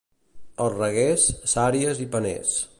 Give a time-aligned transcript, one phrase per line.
[0.65, 2.61] Als Reguers, sàries i paners.